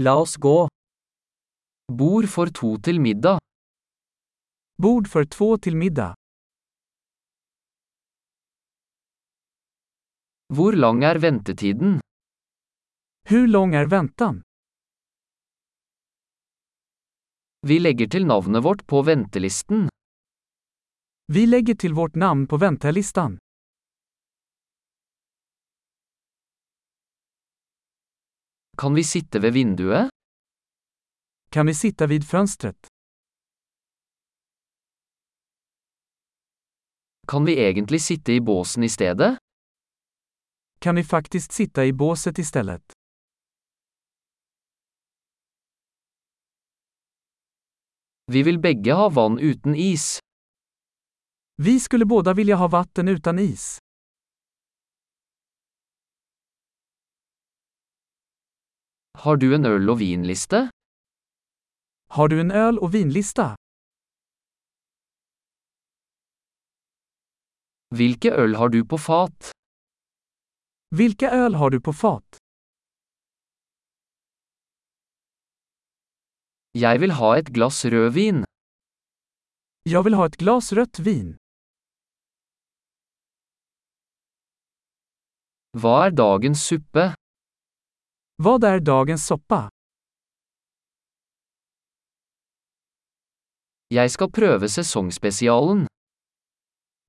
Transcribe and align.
La 0.00 0.14
oss 0.14 0.36
gå. 0.36 0.68
Bord 1.92 2.26
for 2.30 2.46
to 2.54 2.68
til 2.86 3.00
middag. 3.02 3.40
Bord 4.78 5.08
for 5.10 5.26
to 5.26 5.56
til 5.58 5.74
middag. 5.76 6.14
Hvor 10.54 10.78
lang 10.78 11.02
er 11.02 11.18
ventetiden? 11.18 11.98
Hur 13.30 13.50
lang 13.50 13.74
er 13.74 13.90
ventan? 13.90 14.38
Vi 17.66 17.80
legger 17.82 18.06
til 18.06 18.30
navnet 18.30 18.62
vårt 18.62 18.86
på 18.86 19.02
ventelisten. 19.02 19.88
Vi 21.26 21.46
legger 21.46 21.74
til 21.74 21.98
vårt 21.98 22.14
navn 22.14 22.46
på 22.46 22.56
väntelistan. 22.56 23.38
Kan 28.78 28.94
vi 28.94 29.04
sitte 29.04 29.38
ved 29.38 29.52
vinduet? 29.52 30.08
Kan 31.50 31.66
vi 31.66 31.74
sitta 31.74 32.06
vid 32.06 32.24
fönstret? 32.24 32.86
Kan 37.28 37.44
vi 37.44 37.52
egentlig 37.58 38.00
sitte 38.02 38.32
i 38.32 38.40
båsen 38.40 38.82
i 38.82 38.88
stedet? 38.88 39.38
Kan 40.80 40.96
vi 40.96 41.04
faktiskt 41.04 41.52
sitta 41.52 41.84
i 41.84 41.92
båset 41.92 42.38
istället? 42.38 42.92
Vi 48.32 48.42
vil 48.42 48.58
begge 48.58 48.92
ha 48.92 49.08
vann 49.08 49.38
uten 49.38 49.74
is. 49.74 50.18
Vi 51.62 51.80
skulle 51.80 52.04
båda 52.06 52.34
vilja 52.34 52.56
ha 52.56 52.68
vatten 52.68 53.08
utan 53.08 53.38
is. 53.38 53.78
Har 59.24 59.36
du 59.36 59.54
en 59.54 59.64
øl- 59.66 59.90
og 59.90 59.98
vinliste? 59.98 60.58
Har 62.16 62.28
du 62.28 62.40
en 62.40 62.50
öl 62.50 62.78
och 62.78 62.94
vinlista? 62.94 63.56
Hvilke 67.96 68.30
øl 68.42 68.54
har 68.60 68.68
du 68.68 68.84
på 68.84 68.98
fat? 68.98 69.50
Vilka 70.94 71.30
öl 71.30 71.54
har 71.54 71.70
du 71.70 71.80
på 71.80 71.92
fat? 71.92 72.38
Jeg 76.74 77.00
vil 77.00 77.12
ha 77.20 77.34
et 77.38 77.48
glass 77.56 77.84
rødvin. 77.84 78.44
Jag 79.82 80.02
vill 80.04 80.14
ha 80.14 80.26
ett 80.26 80.36
glas 80.36 80.72
rött 80.72 80.98
vin. 80.98 81.36
Hva 85.80 86.06
er 86.06 86.10
dagens 86.10 86.62
suppe? 86.70 87.14
Vad 88.40 88.64
er 88.64 88.78
dagens 88.80 89.26
soppa? 89.26 89.68
Jeg 93.90 94.10
skal 94.14 94.30
prøve 94.30 94.68
sesongspesialen. 94.70 95.86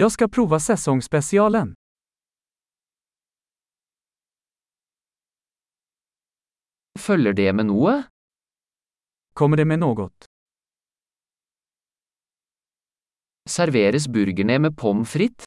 Jeg 0.00 0.10
skal 0.14 0.30
prøve 0.32 0.60
sesongspesialen. 0.60 1.74
Følger 6.98 7.36
det 7.36 7.50
med 7.58 7.68
noe? 7.68 7.92
Kommer 9.36 9.60
det 9.60 9.66
med 9.68 9.82
noe? 9.84 10.08
Serveres 13.44 14.08
burgerne 14.08 14.56
med 14.64 14.72
pommes 14.80 15.12
frites? 15.12 15.44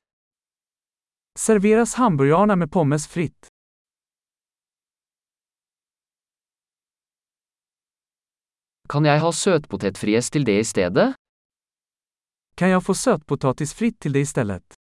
Serveres 1.33 1.97
hamburgerne 1.97 2.59
med 2.61 2.69
pommes 2.69 3.07
fritt? 3.09 3.52
Kan 8.93 9.07
jeg 9.09 9.23
ha 9.23 9.29
søtpotetfries 9.33 10.27
til 10.29 10.43
det 10.45 10.53
i 10.61 10.65
stedet? 10.69 11.05
Kan 12.53 12.69
jeg 12.69 12.83
få 12.85 12.93
sötpotatisfritt 12.93 13.95
til 14.05 14.13
det 14.13 14.21
i 14.21 14.27
stedet? 14.29 14.75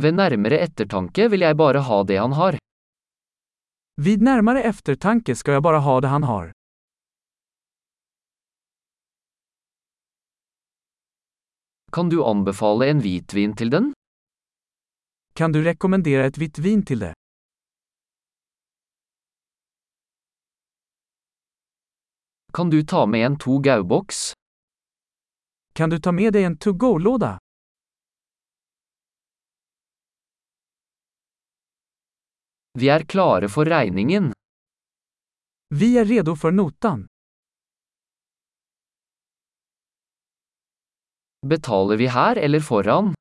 Ved 0.00 0.16
nærmere 0.16 0.62
ettertanke 0.64 1.28
vil 1.28 1.44
jeg 1.44 1.60
bare 1.60 1.84
ha 1.90 2.00
det 2.08 2.18
han 2.22 2.38
har. 2.40 2.56
Vid 4.00 4.24
nærmere 4.24 4.64
eftertanke 4.72 5.36
skal 5.36 5.58
jeg 5.58 5.66
bare 5.68 5.84
ha 5.84 6.00
det 6.00 6.16
han 6.16 6.24
har. 6.32 6.50
Kan 11.92 12.08
du 12.08 12.22
anbefale 12.24 12.88
en 12.88 13.04
hvitvin 13.04 13.52
til 13.52 13.76
den? 13.76 13.92
Kan 15.36 15.52
du 15.52 15.60
rekommendere 15.68 16.32
et 16.32 16.40
hvitt 16.40 16.64
vin 16.64 16.80
til 16.80 17.10
det? 17.10 17.19
Kan 22.52 22.70
du 22.70 22.82
ta 22.82 23.06
med 23.06 23.26
en 23.26 23.38
to 23.38 23.58
gau-boks? 23.58 24.32
Kan 25.72 25.90
du 25.90 25.98
ta 25.98 26.12
med 26.12 26.32
deg 26.32 26.44
en 26.44 26.56
to-go-låda? 26.58 27.38
Vi 32.78 32.88
er 32.88 33.04
klare 33.06 33.48
for 33.48 33.70
regningen. 33.70 34.32
Vi 35.74 35.94
er 35.98 36.04
redo 36.04 36.34
for 36.36 36.50
notan. 36.50 37.06
Betaler 41.46 41.96
vi 41.96 42.06
her 42.06 42.36
eller 42.36 42.60
foran? 42.60 43.14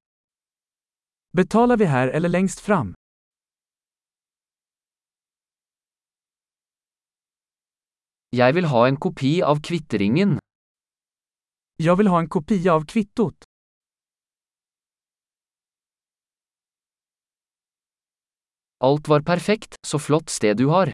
Betaler 1.37 1.77
vi 1.77 1.85
her 1.85 2.07
eller 2.07 2.29
lengst 2.29 2.59
fram? 2.59 2.98
Jeg 8.29 8.53
vil 8.53 8.67
ha 8.69 8.83
en 8.85 8.97
kopi 9.01 9.39
av 9.41 9.57
kvitteringen. 9.65 10.37
Jag 11.81 11.95
vill 11.95 12.07
ha 12.07 12.19
en 12.19 12.29
kopia 12.29 12.73
av 12.73 12.85
kvittot. 12.85 13.43
Alt 18.77 19.07
var 19.07 19.21
perfekt, 19.21 19.75
så 19.87 19.99
flott 19.99 20.29
sted 20.29 20.57
du 20.57 20.65
har. 20.65 20.91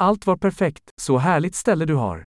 Allt 0.00 0.26
var 0.26 0.36
perfekt, 0.36 0.90
så 0.96 1.18
härligt 1.18 1.54
ställe 1.54 1.84
du 1.84 1.94
har. 1.94 2.27